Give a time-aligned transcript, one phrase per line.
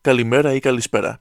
[0.00, 1.20] καλημέρα ή καλησπέρα.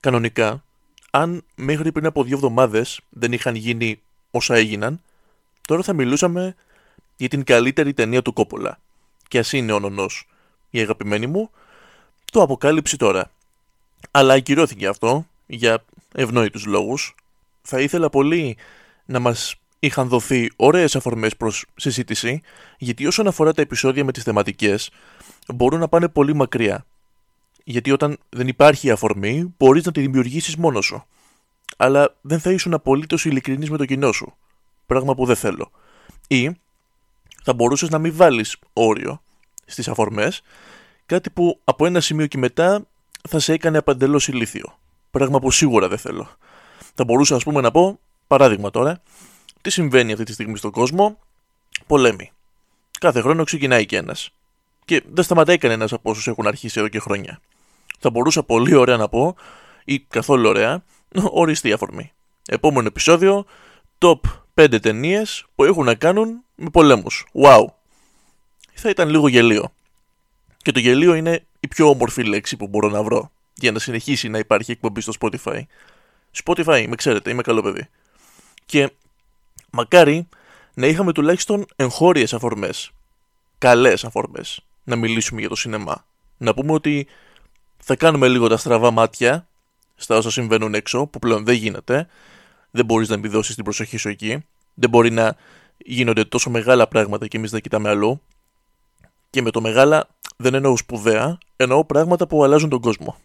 [0.00, 0.64] Κανονικά,
[1.10, 5.00] αν μέχρι πριν από δύο εβδομάδες δεν είχαν γίνει όσα έγιναν,
[5.66, 6.54] τώρα θα μιλούσαμε
[7.16, 8.78] για την καλύτερη ταινία του Κόπολα.
[9.28, 10.28] Και ας είναι ο νονός
[10.70, 11.50] η αγαπημένη μου,
[12.32, 13.30] το αποκάλυψη τώρα.
[14.10, 15.84] Αλλά ακυρώθηκε αυτό για
[16.14, 17.14] ευνόητους λόγους.
[17.62, 18.56] Θα ήθελα πολύ
[19.04, 22.42] να μας είχαν δοθεί ωραίες αφορμές προς συζήτηση,
[22.78, 24.90] γιατί όσον αφορά τα επεισόδια με τις θεματικές,
[25.54, 26.84] μπορούν να πάνε πολύ μακριά.
[27.64, 31.04] Γιατί όταν δεν υπάρχει αφορμή, μπορείς να τη δημιουργήσεις μόνος σου.
[31.76, 34.34] Αλλά δεν θα ήσουν απολύτως ειλικρινής με το κοινό σου.
[34.86, 35.70] Πράγμα που δεν θέλω.
[36.28, 36.50] Ή
[37.42, 39.22] θα μπορούσες να μην βάλεις όριο
[39.64, 40.42] στις αφορμές,
[41.06, 42.86] κάτι που από ένα σημείο και μετά
[43.28, 44.78] θα σε έκανε απαντελώς ηλίθιο.
[45.10, 46.28] Πράγμα που σίγουρα δεν θέλω.
[46.94, 49.02] Θα μπορούσα, ας πούμε, να πω, παράδειγμα τώρα,
[49.60, 51.18] τι συμβαίνει αυτή τη στιγμή στον κόσμο,
[51.86, 52.30] πολέμη.
[53.00, 54.30] Κάθε χρόνο ξεκινάει και ένας.
[54.84, 57.40] Και δεν σταματάει κανένας από όσους έχουν αρχίσει εδώ και χρόνια.
[58.02, 59.36] Θα μπορούσα πολύ ωραία να πω,
[59.84, 60.84] ή καθόλου ωραία,
[61.42, 62.12] οριστή αφορμή.
[62.48, 63.44] Επόμενο επεισόδιο,
[63.98, 64.20] top
[64.54, 67.26] 5 ταινίες που έχουν να κάνουν με πολέμους.
[67.42, 67.64] Wow!
[68.74, 69.72] Θα ήταν λίγο γελίο.
[70.56, 74.28] Και το γελίο είναι η πιο όμορφη λέξη που μπορώ να βρω για να συνεχίσει
[74.28, 75.60] να υπάρχει εκπομπή στο Spotify.
[76.44, 77.88] Spotify, με ξέρετε, είμαι καλό παιδί.
[78.66, 78.90] Και
[79.70, 80.28] μακάρι
[80.74, 82.90] να είχαμε τουλάχιστον εγχώριες αφορμές.
[83.58, 84.64] Καλές αφορμές.
[84.84, 86.04] Να μιλήσουμε για το σινεμά.
[86.36, 87.06] Να πούμε ότι
[87.84, 89.46] θα κάνουμε λίγο τα στραβά μάτια
[89.94, 92.06] στα όσα συμβαίνουν έξω, που πλέον δεν γίνεται.
[92.70, 94.44] Δεν μπορείς να μην δώσει την προσοχή σου εκεί.
[94.74, 95.36] Δεν μπορεί να
[95.78, 98.20] γίνονται τόσο μεγάλα πράγματα και εμείς να κοιτάμε αλλού.
[99.30, 103.16] Και με το μεγάλα δεν εννοώ σπουδαία, εννοώ πράγματα που αλλάζουν τον κόσμο.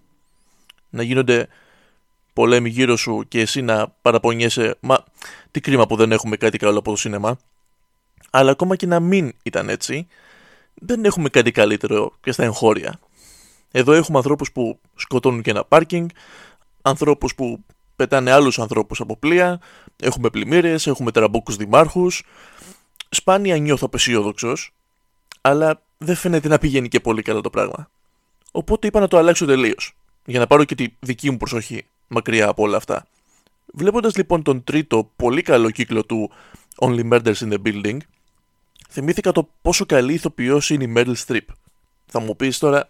[0.90, 1.48] Να γίνονται
[2.34, 5.04] πολέμοι γύρω σου και εσύ να παραπονιέσαι, μα
[5.52, 7.38] τι κρίμα που δεν έχουμε κάτι καλό από το σίνεμα.
[8.30, 10.08] Αλλά ακόμα και να μην ήταν έτσι,
[10.74, 13.00] δεν έχουμε κάτι καλύτερο και στα εγχώρια.
[13.72, 16.10] Εδώ έχουμε ανθρώπους που σκοτώνουν και ένα πάρκινγκ,
[16.82, 17.64] ανθρώπους που
[17.96, 19.60] πετάνε άλλους ανθρώπους από πλοία,
[19.96, 22.24] έχουμε πλημμύρες, έχουμε τεραμπόκους δημάρχους.
[23.10, 24.74] Σπάνια νιώθω απεσιόδοξος,
[25.42, 27.90] αλλά δεν φαίνεται να πηγαίνει και πολύ καλά το πράγμα.
[28.52, 32.48] Οπότε είπα να το αλλάξω τελείως, για να πάρω και τη δική μου προσοχή μακριά
[32.48, 33.08] από όλα αυτά.
[33.74, 36.32] Βλέποντας λοιπόν τον τρίτο πολύ καλό κύκλο του
[36.76, 37.98] Only Murders in the Building,
[38.90, 41.46] θυμήθηκα το πόσο καλή ηθοποιός είναι η Meryl Streep.
[42.06, 42.90] Θα μου πεις τώρα,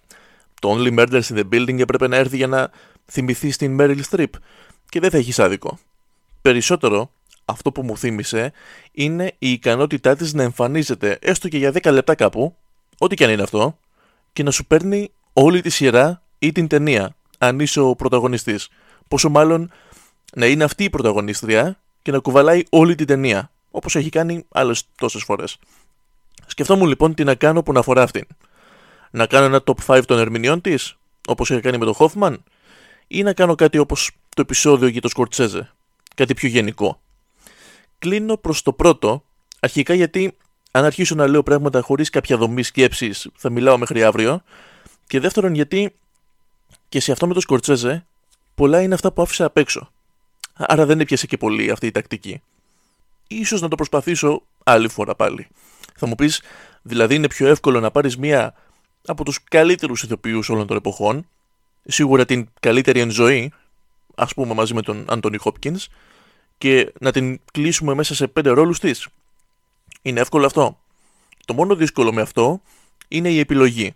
[0.59, 2.72] το Only Murders in the Building έπρεπε να έρθει για να
[3.06, 4.29] θυμηθεί την Meryl Streep
[4.90, 5.79] και δεν θα έχεις άδικο.
[6.41, 7.12] Περισσότερο,
[7.45, 8.53] αυτό που μου θύμισε
[8.91, 12.56] είναι η ικανότητά της να εμφανίζεται έστω και για 10 λεπτά κάπου
[12.97, 13.78] ό,τι και αν είναι αυτό,
[14.34, 18.69] και να σου παίρνει όλη τη σειρά ή την ταινία, αν είσαι ο πρωταγωνιστής.
[19.07, 19.72] Πόσο μάλλον
[20.34, 24.84] να είναι αυτή η πρωταγωνίστρια και να κουβαλάει όλη την ταινία, όπως έχει κάνει άλλες
[24.97, 25.57] τόσες φορές.
[26.47, 28.28] Σκεφτόμουν λοιπόν τι να κάνω που να αφορά αυτήν.
[29.12, 30.97] Να κάνω ένα top 5 των ερμηνεών της,
[31.28, 32.35] όπως είχα κάνει με τον Hoffman,
[33.07, 35.72] ή να κάνω κάτι όπως το επεισόδιο για το Σκορτσέζε,
[36.16, 37.01] κάτι πιο γενικό.
[38.00, 39.23] Κλείνω προς το πρώτο,
[39.59, 40.38] αρχικά γιατί
[40.72, 44.41] αν αρχίσω να λέω πράγματα χωρίς κάποια δομή σκέψης, θα μιλάω μέχρι αύριο.
[45.07, 45.96] Και δεύτερον, γιατί
[46.90, 48.06] και σε αυτό με το Σκορτσέζε,
[48.56, 49.91] πολλά είναι αυτά που άφησα απ' έξω.
[50.53, 52.41] Άρα δεν έπιασε και πολύ αυτή η τακτική.
[53.28, 55.47] Ίσως να το προσπαθήσω άλλη φορά πάλι.
[55.96, 56.41] Θα μου πεις,
[56.81, 58.53] δηλαδή είναι πιο εύκολο να πάρεις μία
[59.07, 61.28] από τους καλύτερους ηθοποιούς όλων των εποχών,
[61.85, 63.51] σίγουρα την καλύτερη εν ζωή,
[64.16, 65.79] ας πούμε μαζί με τον Άντωνι Χόπκιν,
[66.57, 69.07] και να την κλείσουμε μέσα σε πέντε ρόλους της.
[70.01, 70.79] Είναι εύκολο αυτό;
[71.46, 72.62] Το μόνο δύσκολο με αυτό
[73.07, 73.94] είναι η επιλογή.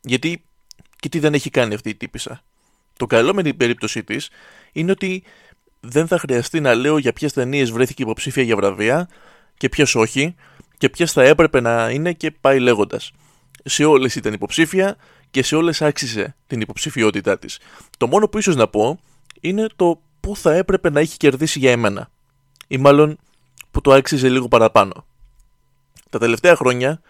[0.00, 0.44] Γιατί
[0.96, 2.42] και τι δεν έχει κάνει αυτή η τύπησα.
[2.96, 4.30] Το καλό με την περίπτωσή της
[4.72, 5.22] είναι ότι
[5.80, 9.08] δεν θα χρειαστεί να λέω για ποιες ταινίες βρέθηκε υποψήφια για βραβεία
[9.56, 10.34] και ποιες όχι
[10.78, 13.12] και ποιες θα έπρεπε να είναι και πάει λέγοντας.
[13.64, 14.96] Σε όλες ήταν υποψήφια
[15.30, 17.58] και σε όλες άξιζε την υποψηφιότητά της.
[17.98, 19.00] Το μόνο που ίσως να πω
[19.40, 22.10] είναι το που θα έπρεπε να έχει κερδίσει για εμένα.
[22.68, 23.18] Ή μάλλον
[23.70, 25.04] που το άξιζε λίγο παραπάνω.
[26.10, 27.00] Τα τελευταία χρόνια,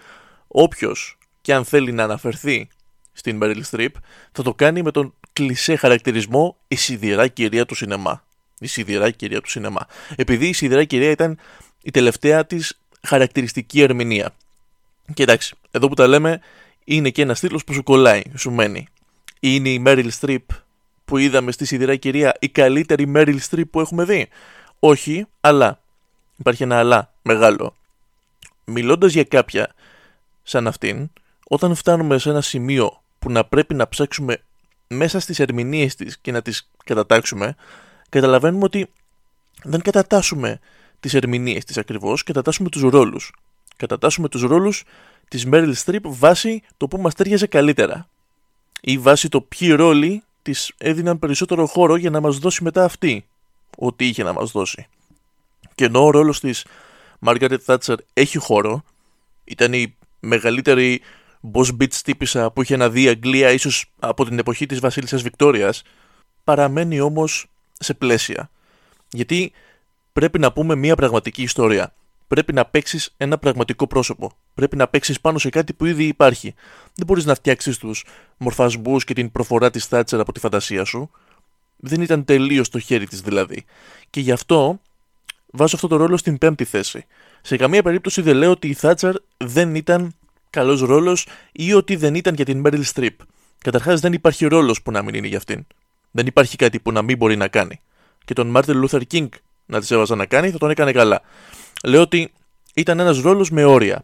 [0.49, 2.69] όποιος και αν θέλει να αναφερθεί
[3.13, 3.89] στην Meryl Streep,
[4.33, 8.25] θα το κάνει με τον κλισέ χαρακτηρισμό η σιδηρά κυρία του σινεμά.
[8.59, 9.87] Η σιδηρά κυρία του σινεμά.
[10.17, 11.39] Επειδή η σιδηρά κυρία ήταν
[11.83, 14.35] η τελευταία της χαρακτηριστική ερμηνεία.
[15.15, 16.41] Και εντάξει, εδώ που τα λέμε,
[16.85, 18.87] είναι και ένας τίτλος που σου κολλάει, σου μένει.
[19.41, 20.45] Είναι η Meryl Streep
[21.05, 24.29] που είδαμε στη σιδηρά κυρία η καλύτερη Meryl Streep που έχουμε δει.
[24.79, 25.81] Όχι, αλλά.
[26.37, 27.75] Υπάρχει ένα αλλά μεγάλο
[28.71, 29.75] μιλώντας για κάποια
[30.43, 31.11] σαν αυτήν,
[31.49, 34.43] όταν φτάνουμε σε ένα σημείο που να πρέπει να ψάξουμε
[34.89, 37.57] μέσα στις ερμηνείες της και να τις κατατάξουμε,
[38.09, 38.91] καταλαβαίνουμε ότι
[39.63, 40.61] δεν κατατάσσουμε
[41.01, 43.33] τις ερμηνείες της ακριβώς, κατατάσσουμε τους ρόλους.
[43.81, 44.85] Κατατάσσουμε τους ρόλους
[45.29, 48.09] της Meryl Streep βάσει το που μας τέριαζε καλύτερα.
[48.81, 53.25] Ή βάσει το ποιοι ρόλοι της έδιναν περισσότερο χώρο για να μας δώσει μετά αυτή
[53.79, 54.87] ό,τι είχε να μας δώσει.
[55.75, 56.67] Και ενώ ο ρόλος της
[57.27, 58.83] Margaret Thatcher έχει χώρο,
[59.45, 61.01] ήταν η μεγαλύτερη
[61.53, 65.23] boss bitch τύπησα που είχε να δει η Αγγλία ίσως από την εποχή της βασίλισσας
[65.23, 65.83] Βικτόριας,
[66.45, 67.47] παραμένει όμως
[67.79, 68.51] σε πλαίσια.
[69.11, 69.53] Γιατί
[70.13, 71.93] πρέπει να πούμε μια πραγματική ιστορία.
[72.31, 74.33] Πρέπει να παίξεις ένα πραγματικό πρόσωπο.
[74.55, 76.55] Πρέπει να παίξεις πάνω σε κάτι που ήδη υπάρχει.
[76.95, 78.05] Δεν μπορείς να φτιάξεις τους
[78.37, 81.11] μορφασμούς και την προφορά της Θάτσερ από τη φαντασία σου.
[81.77, 83.65] Δεν ήταν τελείως το χέρι της δηλαδή.
[84.11, 84.81] Και γι' αυτό
[85.51, 87.05] βάζω αυτό το ρόλο στην πέμπτη θέση.
[87.41, 90.15] Σε καμία περίπτωση δεν λέω ότι η Θάτσερ δεν ήταν
[90.51, 93.17] καλός ρόλος ή ότι δεν ήταν για την Meryl Streep.
[93.59, 95.67] Καταρχάς δεν υπάρχει ρόλος που να μην είναι για αυτήν.
[96.11, 97.81] Δεν υπάρχει κάτι που να μην μπορεί να κάνει.
[98.25, 99.29] Και τον Μάρτιν Λούθερ Κίνγκ
[99.67, 101.23] να της έβαζα να κάνει θα τον έκανε καλά.
[101.85, 102.33] Λέω ότι
[102.75, 104.03] ήταν ένας ρόλος με όρια.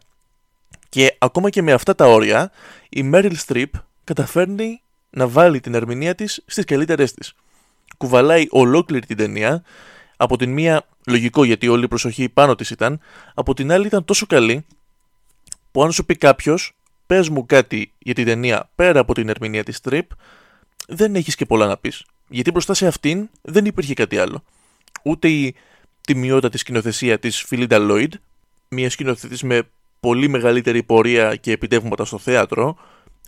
[0.89, 2.51] Και ακόμα και με αυτά τα όρια,
[2.89, 3.69] η Meryl Streep
[4.03, 7.33] καταφέρνει να βάλει την ερμηνεία της στις καλύτερέ της.
[7.97, 9.63] Κουβαλάει ολόκληρη την ταινία.
[10.17, 12.99] Από την μία, λογικό γιατί όλη η προσοχή πάνω της ήταν,
[13.33, 14.65] από την άλλη ήταν τόσο καλή
[15.71, 16.75] που αν σου πει κάποιος,
[17.07, 20.01] πες μου κάτι για την ταινία πέρα από την ερμηνεία της Strip,
[20.87, 22.05] δεν έχεις και πολλά να πεις.
[22.27, 24.43] Γιατί μπροστά σε αυτήν δεν υπήρχε κάτι άλλο.
[25.03, 25.55] Ούτε η
[26.07, 28.13] τιμιότητα σκηνοθεσία της Φιλίντα Λόιντ,
[28.69, 29.61] μια σκηνοθέτης με
[29.99, 32.77] πολύ μεγαλύτερη πορεία και επιτεύγματα στο θέατρο,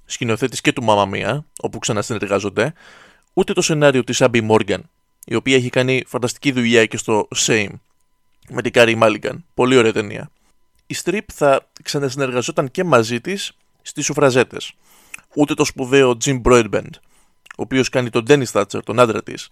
[0.06, 2.74] σκηνοθέτης και του Μάμα Μία, όπου ξανασυνεργάζονται,
[3.34, 4.90] ούτε το σενάριο της Άμπι Μόργαν,
[5.26, 7.72] η οποία έχει κάνει φανταστική δουλειά και στο Shame,
[8.50, 9.46] με την Carey Mulligan.
[9.54, 10.30] Πολύ ωραία ταινία
[10.92, 13.52] η Streep θα ξανασυνεργαζόταν και μαζί της
[13.82, 14.74] στις Σουφραζέτες.
[15.36, 16.90] Ούτε το σπουδαίο Jim Broadbent,
[17.42, 19.50] ο οποίος κάνει τον Dennis Thatcher, τον άντρα της,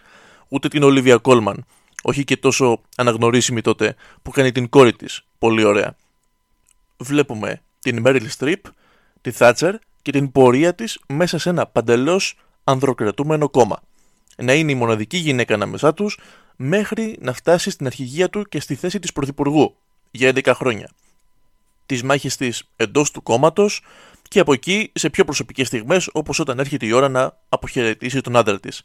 [0.48, 1.56] ούτε την Olivia Colman,
[2.08, 5.22] όχι και τόσο αναγνωρίσιμη τότε, που κάνει την κόρη της.
[5.40, 5.96] Πολύ ωραία.
[6.98, 8.62] Βλέπουμε την Meryl Streep,
[9.22, 13.80] τη Thatcher και την πορεία της μέσα σε ένα παντελώς ανδροκρατούμενο κόμμα.
[14.38, 16.20] Να είναι η μοναδική γυναίκα ανάμεσά τους
[16.56, 19.76] μέχρι να φτάσει στην αρχηγία του και στη θέση της πρωθυπουργού
[20.12, 20.90] για 11 χρόνια
[21.86, 23.82] τις μάχες της εντός του κόμματος
[24.28, 28.36] και από εκεί σε πιο προσωπικές στιγμές όπως όταν έρχεται η ώρα να αποχαιρετήσει τον
[28.36, 28.82] άντρα της,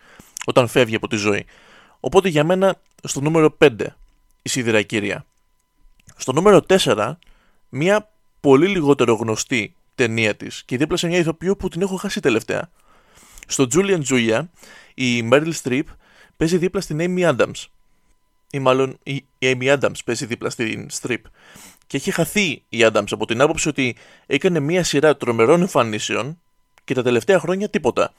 [0.47, 1.47] όταν φεύγει από τη ζωή.
[2.04, 3.70] Οπότε για μένα στο νούμερο 5
[4.43, 5.25] η σίδηρα κύρια.
[6.16, 7.16] Στο νούμερο 4
[7.69, 8.10] μια
[8.40, 12.70] πολύ λιγότερο γνωστή ταινία της και δίπλα σε μια ηθοποιό που την έχω χάσει τελευταία.
[13.46, 14.43] Στο Julian Julia
[14.94, 15.82] η Meryl Streep
[16.37, 17.64] παίζει δίπλα στην Amy Adams.
[18.50, 21.22] Ή μάλλον η Amy Adams παίζει δίπλα στην Streep
[21.87, 23.96] και έχει χαθεί η Adams από την άποψη ότι
[24.26, 26.40] έκανε μία σειρά τρομερών εμφανίσεων
[26.84, 28.12] και τα τελευταία χρόνια τίποτα.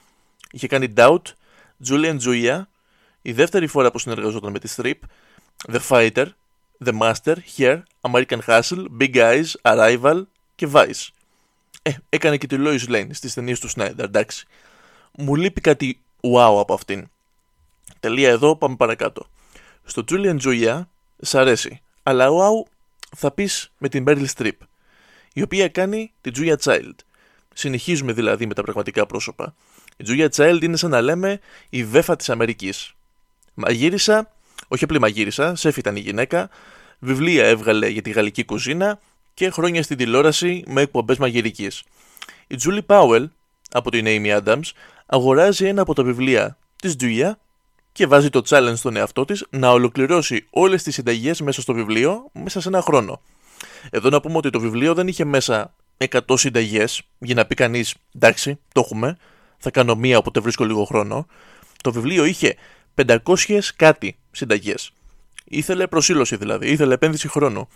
[0.50, 1.22] Είχε κάνει Doubt,
[1.88, 2.62] Julian Julia,
[3.26, 4.98] η δεύτερη φορά που συνεργαζόταν με τη Strip,
[5.72, 6.26] The Fighter,
[6.84, 10.22] The Master, Hair, American Hustle, Big Eyes, Arrival
[10.54, 11.08] και Vice.
[11.82, 14.46] Ε, έκανε και τη Lois Lane στις ταινίες του Snyder, εντάξει.
[15.12, 17.08] Μου λείπει κάτι wow από αυτήν.
[18.00, 19.26] Τελεία εδώ, πάμε παρακάτω.
[19.84, 20.82] Στο Julian Julia,
[21.18, 22.70] σ' αρέσει, αλλά wow
[23.16, 24.58] θα πεις με την Meryl Streep,
[25.32, 26.96] η οποία κάνει την Julia Child.
[27.54, 29.54] Συνεχίζουμε δηλαδή με τα πραγματικά πρόσωπα.
[29.96, 32.94] Η Julia Child είναι σαν να λέμε η βέφα της Αμερικής.
[33.54, 34.32] Μαγείρισα,
[34.68, 36.48] όχι απλή μαγείρισα, σεφ ήταν η γυναίκα,
[36.98, 39.00] βιβλία έβγαλε για τη γαλλική κουζίνα
[39.34, 41.82] και χρόνια στην τηλεόραση με εκπομπές μαγειρικής.
[42.46, 43.26] Η Julie Powell
[43.70, 44.70] από την Amy Adams
[45.06, 47.30] αγοράζει ένα από τα βιβλία της Julia
[47.92, 52.30] και βάζει το challenge στον εαυτό της να ολοκληρώσει όλες τις συνταγές μέσα στο βιβλίο
[52.32, 53.20] μέσα σε ένα χρόνο.
[53.90, 57.94] Εδώ να πούμε ότι το βιβλίο δεν είχε μέσα 100 συνταγές για να πει κανείς
[58.14, 59.16] εντάξει το έχουμε,
[59.58, 61.26] θα κάνω μία όποτε βρίσκω λίγο χρόνο.
[61.82, 62.56] Το βιβλίο είχε
[62.94, 64.92] 500 κάτι συνταγές.
[65.44, 67.68] Ήθελε προσήλωση δηλαδή, ήθελε επένδυση χρόνου.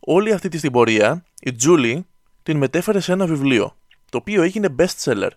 [0.00, 2.06] Όλη αυτή τη στην πορεία η Τζούλη
[2.42, 3.76] την μετέφερε σε ένα βιβλίο,
[4.10, 5.30] το οποίο έγινε best seller.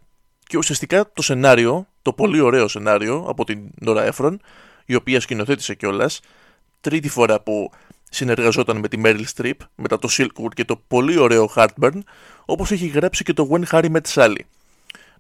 [0.43, 4.41] Και ουσιαστικά το σενάριο, το πολύ ωραίο σενάριο από την Νόρα Έφρον,
[4.85, 6.19] η οποία σκηνοθέτησε κιόλας,
[6.81, 7.71] τρίτη φορά που
[8.09, 11.99] συνεργαζόταν με τη Meryl Streep, μετά το Silkwood και το πολύ ωραίο Heartburn,
[12.45, 14.39] όπως έχει γράψει και το When Harry Met Sally.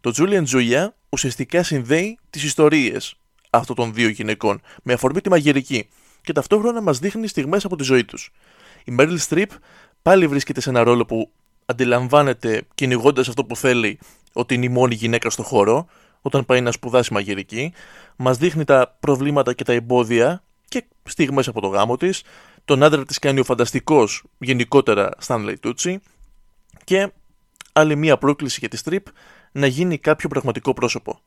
[0.01, 3.15] Το Julian Julia ουσιαστικά συνδέει τις ιστορίες
[3.49, 5.87] αυτών των δύο γυναικών με αφορμή τη μαγειρική
[6.21, 8.31] και ταυτόχρονα μας δείχνει στιγμές από τη ζωή τους.
[8.83, 9.47] Η Meryl Streep
[10.01, 11.31] πάλι βρίσκεται σε ένα ρόλο που
[11.65, 13.99] αντιλαμβάνεται κυνηγώντας αυτό που θέλει
[14.33, 15.87] ότι είναι η μόνη γυναίκα στο χώρο,
[16.21, 17.73] όταν πάει να σπουδάσει μαγειρική,
[18.15, 22.23] μας δείχνει τα προβλήματα και τα εμπόδια και στιγμές από το γάμο της.
[22.65, 25.95] Τον άντρα της κάνει ο φανταστικός γενικότερα Stanley Tucci
[26.83, 27.11] και
[27.73, 29.11] άλλη μία πρόκληση για τη Strip
[29.51, 31.19] να γίνει κάποιο πραγματικό πρόσωπο.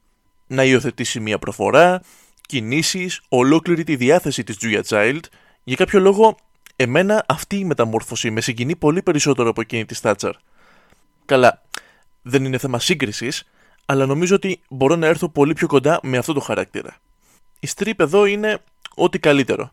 [0.52, 2.02] Να υιοθετήσει μία προφορά,
[2.47, 5.21] κινήσεις, ολόκληρη τη διάθεση της Julia Child.
[5.64, 6.37] Για κάποιο λόγο,
[6.76, 10.33] εμένα αυτή η μεταμόρφωση με συγκινεί πολύ περισσότερο από εκείνη της Thatcher.
[11.25, 11.62] Καλά,
[12.23, 13.49] δεν είναι θέμα σύγκρισης,
[13.87, 16.97] αλλά νομίζω ότι μπορώ να έρθω πολύ πιο κοντά με αυτό το χαρακτήρα.
[17.61, 18.59] Η strip εδώ είναι
[18.95, 19.73] ό,τι καλύτερο.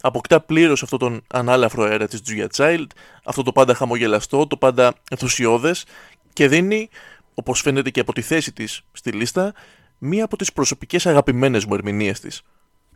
[0.00, 2.86] Αποκτά πλήρως αυτόν τον ανάλαφρο αέρα της Julia Child,
[3.24, 5.84] αυτό το πάντα χαμογελαστό, το πάντα ενθουσιώδες
[6.32, 6.88] και δίνει,
[7.34, 9.54] όπως φαίνεται και από τη θέση της στη λίστα,
[9.98, 12.42] μία από τις προσωπικές αγαπημένες μου ερμηνείες της.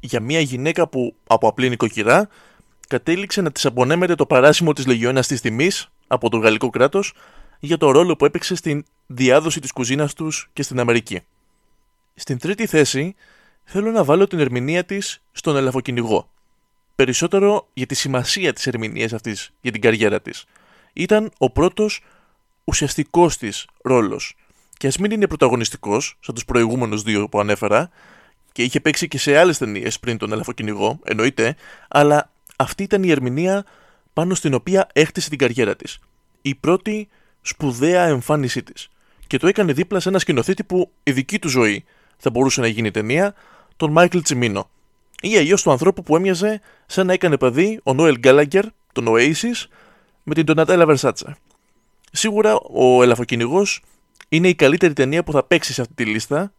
[0.00, 2.28] Για μια γυναίκα που από απλή νοικοκυρά
[2.88, 7.14] κατέληξε να της απονέμεται το παράσημο της Λεγιώνα της Τιμής από το γαλλικό κράτος
[7.61, 11.21] για το ρόλο που έπαιξε στην διάδοση της κουζίνας τους και στην Αμερική.
[12.14, 13.14] Στην τρίτη θέση
[13.64, 16.30] θέλω να βάλω την ερμηνεία της στον ελαφοκυνηγό.
[16.94, 20.44] Περισσότερο για τη σημασία της ερμηνείας αυτής για την καριέρα της.
[20.92, 22.00] Ήταν ο πρώτος
[22.64, 24.35] ουσιαστικός της ρόλος.
[24.82, 27.90] Και ας μην είναι πρωταγωνιστικός, σαν τους προηγούμενους δύο που ανέφερα,
[28.52, 31.56] και είχε παίξει και σε άλλες ταινίες πριν τον ελαφοκυνηγό, εννοείται,
[31.88, 33.64] αλλά αυτή ήταν η ερμηνεία
[34.12, 35.98] πάνω στην οποία έχτισε την καριέρα της.
[36.42, 37.08] Η πρώτη
[37.42, 38.88] σπουδαία εμφάνισή της.
[39.26, 41.84] Και το έκανε δίπλα σε ένα σκηνοθέτη που η δική του ζωή
[42.16, 43.34] θα μπορούσε να γίνει ταινία,
[43.76, 44.70] τον Μάικλ Τσιμίνο.
[45.20, 49.66] Ή αλλιώ του ανθρώπου που έμοιαζε σαν να έκανε παιδί ο Νόελ Γκάλαγκερ, τον Oasis,
[50.22, 51.32] με την Donatella Versace.
[52.12, 53.66] Σίγουρα ο Ελαφοκυνηγό
[54.32, 56.52] είναι η καλύτερη ταινία που θα παίξει σε αυτή τη λίστα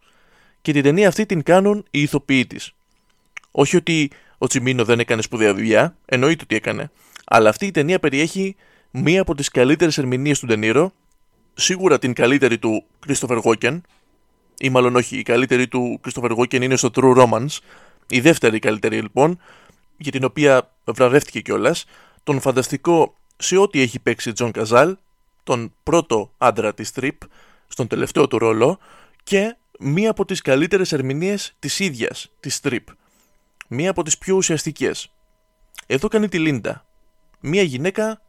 [0.62, 2.72] και την ταινία αυτή την κάνουν οι ηθοποιοί της.
[3.50, 6.90] Όχι ότι ο Τσιμίνο δεν έκανε σπουδαία δουλειά, εννοείται ότι έκανε,
[7.24, 8.56] αλλά αυτή η ταινία περιέχει
[8.90, 10.92] μία από τις καλύτερες ερμηνείες του Ντενίρο,
[11.54, 13.80] σίγουρα την καλύτερη του Christopher Walken,
[14.58, 17.58] ή μάλλον όχι, η καλύτερη του Christopher Walken είναι στο True Romance,
[18.08, 19.38] η δεύτερη καλύτερη λοιπόν,
[19.96, 21.84] για την οποία βραβεύτηκε κιόλας,
[22.22, 24.96] τον φανταστικό σε ό,τι έχει παίξει John Cazale,
[25.44, 27.22] τον πρώτο άντρα της Streep,
[27.74, 28.78] στον τελευταίο του ρόλο,
[29.22, 32.88] και μία από τις καλύτερες ερμηνείες της ίδιας της Streep.
[33.68, 35.12] Μία από τις πιο ουσιαστικές.
[35.86, 36.86] Εδώ κάνει τη Λίντα.
[37.40, 38.20] Μία γυναίκα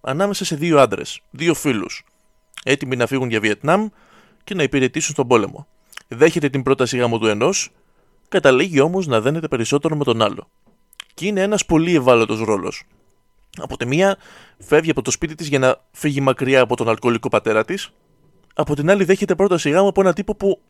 [0.00, 2.04] ανάμεσα σε δύο άντρες, δύο φίλους,
[2.64, 3.88] έτοιμοι να φύγουν για Βιετνάμ
[4.44, 5.66] και να υπηρετήσουν στον πόλεμο.
[6.08, 7.70] Δέχεται την πρόταση γάμου του ενός,
[8.28, 10.48] καταλήγει όμως να δένεται περισσότερο με τον άλλο.
[11.14, 12.84] Και είναι ένας πολύ ευάλωτος ρόλος.
[13.56, 14.16] Από τη μία,
[14.58, 17.90] φεύγει από το σπίτι της για να φύγει μακριά από τον αλκοολικό πατέρα της.
[18.54, 20.60] Από την άλλη, δέχεται πρόταση γάμου από έναν τύπο που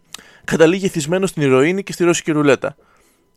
[0.45, 2.77] καταλήγει εθισμένος στην ηρωίνη και στη ρώσικη ρουλέτα.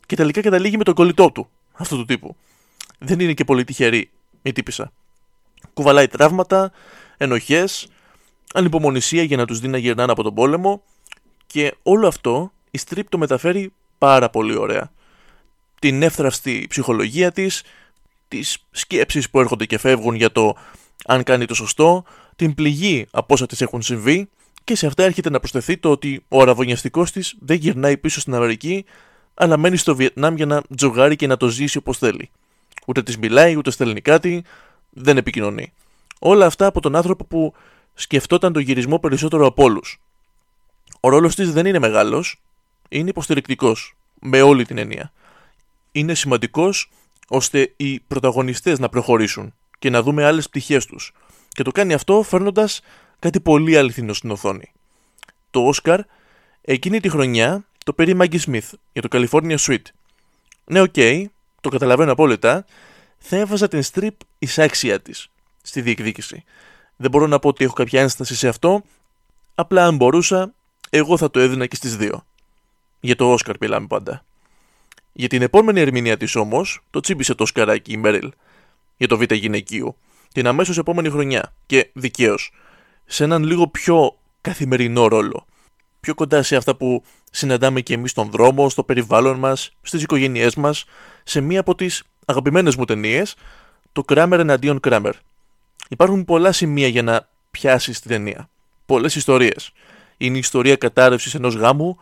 [0.06, 2.36] Και τελικά καταλήγει με τον κολλητό του, αυτού του τύπου.
[2.98, 4.10] Δεν είναι και πολύ τυχερή
[4.42, 4.92] η τύπησα.
[5.74, 6.72] Κουβαλάει τραύματα,
[7.16, 7.88] ενοχές,
[8.54, 10.82] ανυπομονησία για να τους δει να γυρνάνε από τον πόλεμο
[11.46, 14.90] και όλο αυτό η Strip το μεταφέρει πάρα πολύ ωραία.
[15.78, 17.62] Την εύθραυστη ψυχολογία της,
[18.28, 20.56] τις σκέψεις που έρχονται και φεύγουν για το
[21.04, 22.04] αν κάνει το σωστό,
[22.36, 24.28] την πληγή από όσα της έχουν συμβεί
[24.68, 28.34] και σε αυτά έρχεται να προσθεθεί το ότι ο αραβωνιαστικός της δεν γυρνάει πίσω στην
[28.34, 28.84] Αμερική
[29.34, 32.30] αλλά μένει στο Βιετνάμ για να τζογάρει και να το ζήσει όπως θέλει.
[32.86, 34.44] Ούτε της μιλάει, ούτε στέλνει κάτι,
[34.90, 35.72] δεν επικοινωνεί.
[36.18, 37.54] Όλα αυτά από τον άνθρωπο που
[37.94, 40.00] σκεφτόταν το γυρισμό περισσότερο από όλους.
[41.00, 42.42] Ο ρόλος της δεν είναι μεγάλος,
[42.88, 45.12] είναι υποστηρικτικός, με όλη την έννοια.
[45.92, 46.90] Είναι σημαντικός
[47.28, 51.12] ώστε οι πρωταγωνιστές να προχωρήσουν και να δούμε άλλες πτυχές τους.
[51.48, 52.80] Και το κάνει αυτό φέρνοντας
[53.18, 54.72] κάτι πολύ αληθινό στην οθόνη.
[55.50, 56.00] Το Όσκαρ
[56.60, 59.86] εκείνη τη χρονιά το πήρε η Maggie Smith για το California Suite.
[60.64, 61.24] Ναι, ok, okay,
[61.60, 62.64] το καταλαβαίνω απόλυτα,
[63.18, 65.28] θα έβαζα την Streep ισάξιά της
[65.62, 66.44] στη διεκδίκηση.
[66.96, 68.82] Δεν μπορώ να πω ότι έχω κάποια ένσταση σε αυτό,
[69.54, 70.54] απλά αν μπορούσα,
[70.90, 72.24] εγώ θα το έδινα και στις δύο.
[73.00, 74.24] Για το Όσκαρ μιλάμε πάντα.
[75.12, 78.32] Για την επόμενη ερμηνεία της όμως, το τσίμπησε το Οσκαράκι η Μέριλ
[78.96, 79.96] για το Β' γυναικείο
[80.32, 82.52] την αμέσως επόμενη χρονιά και δικαίως
[83.10, 85.46] σε έναν λίγο πιο καθημερινό ρόλο.
[86.00, 90.54] Πιο κοντά σε αυτά που συναντάμε και εμείς στον δρόμο, στο περιβάλλον μας, στις οικογένειές
[90.54, 90.84] μας,
[91.24, 93.34] σε μία από τις αγαπημένες μου ταινίες,
[93.92, 95.14] το Κράμερ εναντίον Κράμερ.
[95.88, 98.48] Υπάρχουν πολλά σημεία για να πιάσεις την ταινία.
[98.86, 99.72] Πολλές ιστορίες.
[100.16, 101.98] Είναι η ιστορία κατάρρευσης ενός γάμου,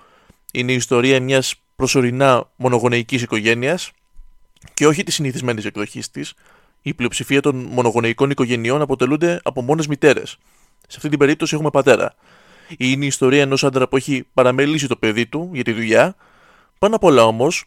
[0.52, 3.90] είναι η ιστορία μιας προσωρινά μονογονεϊκής οικογένειας
[4.74, 6.34] και όχι της συνηθισμένης εκδοχής της.
[6.82, 10.38] Η πλειοψηφία των μονογονεϊκών οικογενειών αποτελούνται από μόνες μητέρες.
[10.86, 12.14] Σε αυτή την περίπτωση έχουμε πατέρα.
[12.78, 16.16] Είναι η ιστορία ενός άντρα που έχει παραμελήσει το παιδί του για τη δουλειά.
[16.78, 17.64] Πάνω απ' όλα όμως,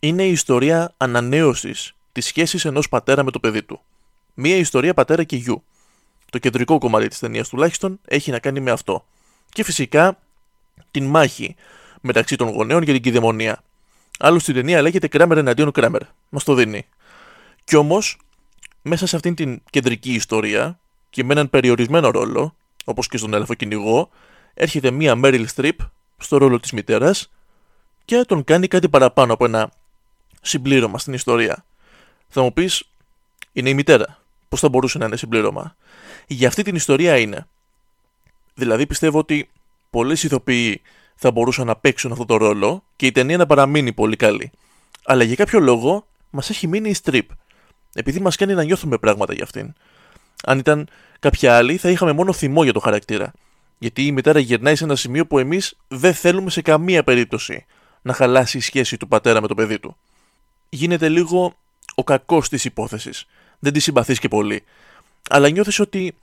[0.00, 3.80] είναι η ιστορία ανανέωσης της σχέσης ενός πατέρα με το παιδί του.
[4.34, 5.62] Μία ιστορία πατέρα και γιου.
[6.30, 9.04] Το κεντρικό κομμάτι της ταινίας τουλάχιστον έχει να κάνει με αυτό.
[9.48, 10.18] Και φυσικά
[10.90, 11.54] την μάχη
[12.00, 13.62] μεταξύ των γονέων για την κυδαιμονία.
[14.18, 16.02] Άλλο στην ταινία λέγεται Κράμερ εναντίον Κράμερ.
[16.28, 16.86] Μας το δίνει.
[17.64, 18.18] Κι όμως,
[18.82, 20.78] μέσα σε αυτήν την κεντρική ιστορία
[21.12, 24.10] και με έναν περιορισμένο ρόλο, όπως και στον Έλεφο Κυνηγό,
[24.54, 25.80] έρχεται μία Μέριλ Στριπ
[26.16, 27.30] στο ρόλο της μητέρας
[28.04, 29.72] και τον κάνει κάτι παραπάνω από ένα
[30.42, 31.64] συμπλήρωμα στην ιστορία.
[32.28, 32.84] Θα μου πεις,
[33.52, 34.18] είναι η μητέρα.
[34.48, 35.76] Πώς θα μπορούσε να είναι συμπλήρωμα;
[36.26, 37.46] Για αυτή την ιστορία είναι.
[38.54, 39.50] Δηλαδή πιστεύω ότι
[39.90, 40.80] πολλές ηθοποιοί
[41.14, 44.50] θα μπορούσαν να παίξουν αυτό το ρόλο και η ταινία να παραμείνει πολύ καλή.
[45.04, 47.26] Αλλά για κάποιο λόγο μας έχει μείνει η strip.
[47.94, 49.74] Επειδή μας κάνει να νιώθουμε πράγματα για αυτήν.
[50.44, 53.32] Αν ήταν κάποια άλλη, θα είχαμε μόνο θυμό για το χαρακτήρα.
[53.78, 57.66] Γιατί η μητέρα γυρνάει σε ένα σημείο που εμείς δεν θέλουμε σε καμία περίπτωση
[58.02, 59.96] να χαλάσει η σχέση του πατέρα με το παιδί του.
[60.68, 61.54] Γίνεται λίγο
[61.94, 63.26] ο κακός της υπόθεσης.
[63.58, 64.64] Δεν τη συμπαθείς και πολύ.
[65.30, 66.14] Αλλά νιώθεις ότι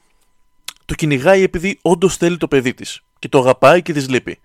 [0.85, 4.39] το κυνηγάει επειδή όντως θέλει το παιδί της και το αγαπάει και τη λείπει.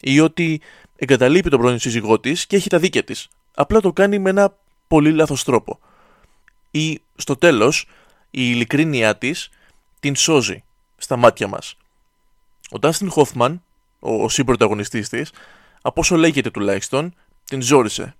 [0.00, 0.60] Ή ότι
[0.96, 3.28] εγκαταλείπει τον πρώην σύζυγό της και έχει τα δίκαια της.
[3.54, 4.56] Απλά το κάνει με ένα
[4.88, 5.78] πολύ λάθος τρόπο.
[6.70, 7.86] Ή στο τέλος,
[8.34, 9.48] η ειλικρίνειά της
[10.00, 10.64] την σώζει
[10.96, 11.76] στα μάτια μας.
[12.70, 13.62] Ο Ντάστιν Χόφμαν,
[13.98, 15.32] ο συμπροταγωνιστής της,
[15.82, 18.16] από όσο λέγεται τουλάχιστον, την ζόρισε.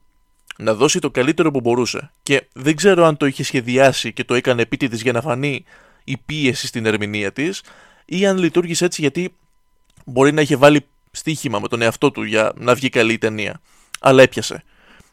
[0.59, 2.11] Να δώσει το καλύτερο που μπορούσε.
[2.23, 5.65] Και δεν ξέρω αν το είχε σχεδιάσει και το έκανε επίτηδες για να φανεί
[6.05, 7.63] η πίεση στην ερμηνεία της,
[8.05, 9.35] ή αν λειτουργήσε έτσι γιατί
[10.05, 13.61] μπορεί να είχε βάλει στοίχημα με τον εαυτό του για να βγει καλή η ταινία.
[14.01, 14.65] Αλλά έπιασε.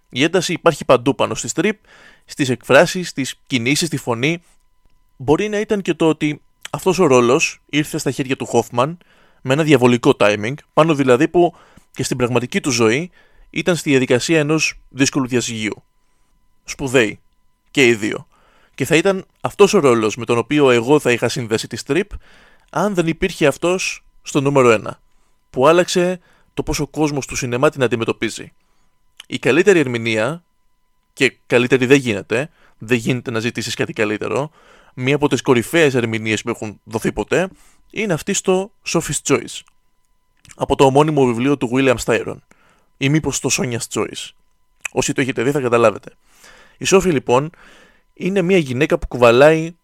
[0.09, 1.77] Η ένταση υπάρχει παντού πάνω στη strip,
[2.25, 4.41] στις εκφράσεις, στις κινήσεις, στη φωνή.
[5.21, 8.97] Μπορεί να ήταν και το ότι αυτός ο ρόλος ήρθε στα χέρια του Χόφμαν
[9.41, 11.55] με ένα διαβολικό timing, πάνω δηλαδή που
[11.91, 13.11] και στην πραγματική του ζωή
[13.49, 15.83] ήταν στη διαδικασία ενός δύσκολου διαζυγίου.
[16.63, 17.19] Σπουδαίοι.
[17.71, 18.27] Και οι δύο.
[18.75, 22.07] Και θα ήταν αυτός ο ρόλος με τον οποίο εγώ θα είχα συνδέσει τη strip,
[22.69, 24.91] αν δεν υπήρχε αυτός στο νούμερο 1,
[25.49, 26.19] που άλλαξε
[26.53, 28.51] το πόσο ο κόσμος του σινεμά την αντιμετωπίζει.
[29.27, 30.43] Η καλύτερη ερμηνεία,
[31.13, 34.51] και καλύτερη δεν γίνεται, δεν γίνεται να ζητήσεις κάτι καλύτερο,
[34.99, 37.49] μία από τις κορυφαίες ερμηνείες που έχουν δοθεί ποτέ,
[37.89, 39.61] είναι αυτή στο Sophie's Choice,
[40.55, 42.37] από το ομώνυμο βιβλίο του William Styron,
[42.97, 44.29] ή μήπως το Sonia's Choice.
[44.91, 46.11] Όσοι το έχετε δει θα καταλάβετε.
[46.77, 47.49] Η Sophie λοιπόν
[48.13, 49.75] είναι μια γυναίκα που κουβαλάει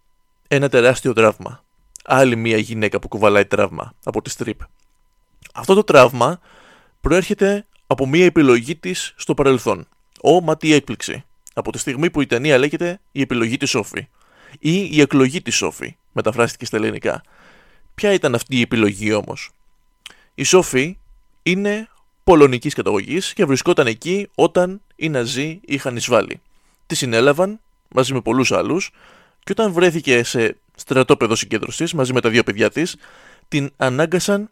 [0.48, 1.64] ένα τεράστιο τραύμα.
[2.04, 4.66] Άλλη μια γυναίκα που κουβαλάει τραύμα από τη strip.
[5.54, 6.40] Αυτό το τραύμα
[7.02, 9.88] προέρχεται από μια επιλογή της στο παρελθόν.
[10.22, 11.24] Ω, μα τι έκπληξη.
[11.54, 14.08] Από τη στιγμή που η ταινία λέγεται Η επιλογή της Σόφη
[14.60, 17.24] ή Η εκλογή της Σόφη, μεταφράστηκε στα ελληνικά.
[17.96, 19.52] Ποια ήταν αυτή η επιλογή όμως;
[20.36, 20.98] Η Σόφη
[21.44, 21.88] είναι
[22.24, 26.42] πολωνικής καταγωγής και βρισκόταν εκεί όταν οι Ναζί είχαν εισβάλει.
[26.88, 28.92] Τη συνέλαβαν μαζί με πολλούς άλλους
[29.44, 32.96] και όταν βρέθηκε σε στρατόπεδο συγκέντρωσης μαζί με τα δύο παιδιά της,
[33.48, 34.50] την ανάγκασαν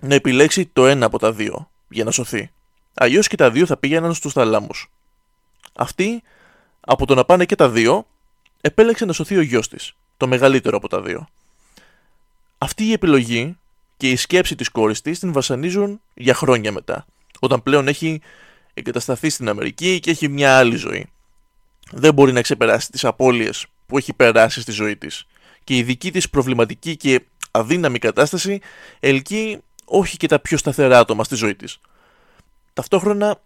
[0.00, 2.50] να επιλέξει το ένα από τα δύο για να σωθεί.
[2.94, 4.90] Αλλιώς και τα δύο θα πήγαιναν στους θαλάμους.
[5.74, 6.22] Αυτή,
[6.80, 8.06] από το να πάνε και τα δύο,
[8.66, 11.28] επέλεξε να σωθεί ο γιος της, το μεγαλύτερο από τα δύο.
[12.58, 13.58] Αυτή η επιλογή
[13.96, 17.06] και η σκέψη της κόρης της την βασανίζουν για χρόνια μετά,
[17.40, 18.20] όταν πλέον έχει
[18.74, 21.10] εγκατασταθεί στην Αμερική και έχει μια άλλη ζωή.
[21.90, 25.26] Δεν μπορεί να ξεπεράσει τις απώλειες που έχει περάσει στη ζωή της
[25.64, 28.60] και η δική της προβληματική και αδύναμη κατάσταση
[29.00, 31.78] ελκύει όχι και τα πιο σταθερά άτομα στη ζωή της.
[32.72, 33.40] Ταυτόχρονα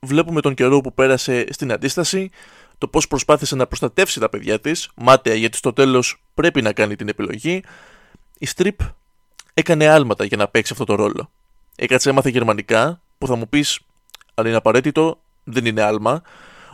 [0.00, 2.30] βλέπουμε τον καιρό που πέρασε στην αντίσταση,
[2.82, 6.96] το πώς προσπάθησε να προστατεύσει τα παιδιά της, μάταια γιατί στο τέλος πρέπει να κάνει
[6.96, 7.62] την επιλογή,
[8.38, 8.76] η Strip
[9.54, 11.30] έκανε άλματα για να παίξει αυτό το ρόλο.
[11.76, 13.80] Έκατσε έμαθε γερμανικά, που θα μου πεις,
[14.34, 16.22] αν είναι απαραίτητο, δεν είναι άλμα.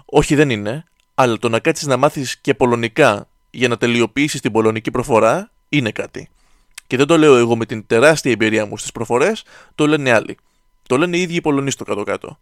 [0.05, 4.53] Όχι, δεν είναι, αλλά το να κάτσεις να μάθεις και πολωνικά για να τελειοποιήσεις την
[4.53, 6.29] πολωνική προφορά είναι κάτι.
[6.87, 9.44] Και δεν το λέω εγώ με την τεράστια εμπειρία μου στις προφορές,
[9.75, 10.37] το λένε άλλοι.
[10.87, 12.38] Το λένε οι ίδιοι οι Πολωνοί στο κάτω-κάτω.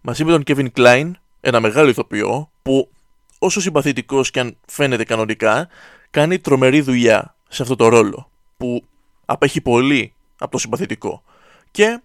[0.00, 2.90] Μαζί με τον Kevin Klein, ένα μεγάλο ηθοποιό, που
[3.38, 5.68] όσο συμπαθητικός και αν φαίνεται κανονικά,
[6.10, 8.84] κάνει τρομερή δουλειά σε αυτό το ρόλο που
[9.24, 11.22] απέχει πολύ από το συμπαθητικό.
[11.70, 12.00] Και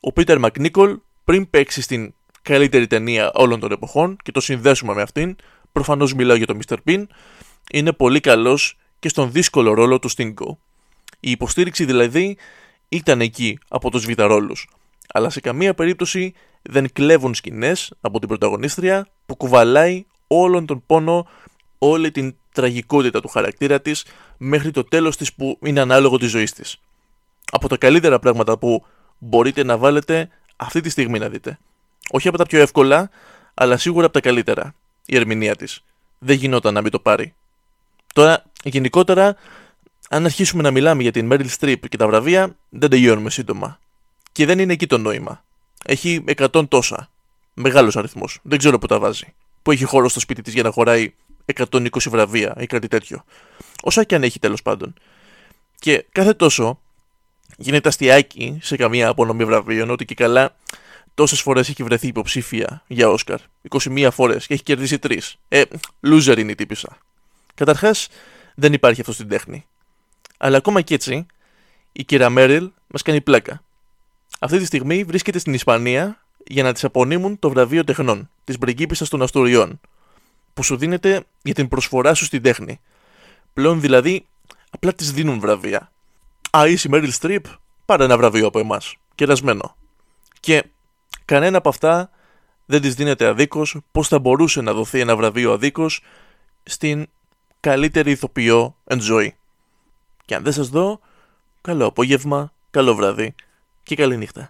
[0.00, 5.02] ο Πίτερ Μακνίκολ πριν παίξει στην καλύτερη ταινία όλων των εποχών και το συνδέσουμε με
[5.02, 5.36] αυτήν,
[5.72, 6.76] προφανώς μιλάω για το Mr.
[6.86, 7.06] Bean,
[7.72, 10.56] είναι πολύ καλός και στον δύσκολο ρόλο του Stingo.
[11.20, 12.36] Η υποστήριξη δηλαδή
[12.88, 14.20] ήταν εκεί από τους β'
[15.12, 21.28] αλλά σε καμία περίπτωση δεν κλέβουν σκηνές από την πρωταγωνίστρια που κουβαλάει όλον τον πόνο
[21.78, 24.04] όλη την τραγικότητα του χαρακτήρα της
[24.36, 26.80] μέχρι το τέλος της που είναι ανάλογο της ζωής της.
[27.52, 28.86] Από τα καλύτερα πράγματα που
[29.18, 31.58] μπορείτε να βάλετε αυτή τη στιγμή να δείτε.
[32.10, 33.10] Όχι από τα πιο εύκολα,
[33.54, 34.74] αλλά σίγουρα από τα καλύτερα.
[35.06, 35.84] Η ερμηνεία της.
[36.18, 37.34] Δεν γινόταν να μην το πάρει.
[38.14, 39.36] Τώρα, γενικότερα,
[40.08, 43.78] αν αρχίσουμε να μιλάμε για την Meryl Streep και τα βραβεία, δεν τελειώνουμε σύντομα.
[44.32, 45.44] Και δεν είναι εκεί το νόημα.
[45.84, 47.10] Έχει 100 τόσα.
[47.54, 48.38] Μεγάλος αριθμός.
[48.42, 49.34] Δεν ξέρω πού τα βάζει.
[49.62, 51.12] Που έχει χώρο στο σπίτι της για να χωράει
[51.54, 53.24] 120 βραβεία ή κάτι τέτοιο.
[53.82, 54.94] Όσα και αν έχει τέλος πάντων.
[55.78, 56.80] Και κάθε τόσο
[57.56, 60.56] γίνεται αστιάκι σε καμία απονομή βραβείων ότι και καλά
[61.14, 63.38] τόσες φορές έχει βρεθεί υποψήφια για Όσκαρ.
[63.68, 65.18] 21 φορές και έχει κερδίσει 3.
[65.48, 65.62] Ε,
[66.06, 66.98] loser είναι η τύπησα.
[67.54, 68.08] Καταρχάς,
[68.54, 69.66] δεν υπάρχει αυτό στην τέχνη.
[70.38, 71.26] Αλλά ακόμα και έτσι,
[71.92, 73.62] η κυρία Μέριλ μας κάνει πλάκα.
[74.42, 79.08] Αυτή τη στιγμή βρίσκεται στην Ισπανία για να τη απονείμουν το βραβείο τεχνών της πριγκίπισσα
[79.08, 79.80] των Αστουριών,
[80.54, 82.80] που σου δίνεται για την προσφορά σου στην τέχνη.
[83.52, 84.26] Πλέον δηλαδή
[84.70, 85.92] απλά της δίνουν βραβεία.
[86.56, 87.44] Α, είσαι Μέριλ Στριπ,
[87.84, 88.96] πάρε ένα βραβείο από εμάς.
[89.14, 89.76] Κερασμένο.
[90.40, 90.64] Και
[91.24, 92.10] κανένα από αυτά
[92.66, 96.02] δεν της δίνεται αδίκως πώς θα μπορούσε να δοθεί ένα βραβείο αδίκως
[96.62, 97.08] στην
[97.60, 99.28] καλύτερη ηθοποιό enjoy.
[100.24, 101.00] Και αν δεν σας δω,
[101.60, 103.34] καλό απόγευμα, καλό βράδυ
[103.82, 104.48] και καλή νύχτα.